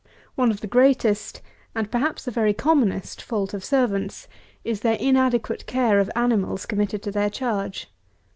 One 0.33 0.49
of 0.49 0.61
the 0.61 0.65
greatest, 0.65 1.41
and, 1.75 1.91
perhaps, 1.91 2.25
the 2.25 2.31
very 2.31 2.55
commonest, 2.55 3.21
fault 3.21 3.53
of 3.53 3.63
servants, 3.63 4.27
is 4.63 4.79
their 4.81 4.95
inadequate 4.97 5.67
care 5.67 5.99
of 5.99 6.09
animals 6.15 6.65
committed 6.65 7.03
to 7.03 7.11
their 7.11 7.29
charge. 7.29 7.87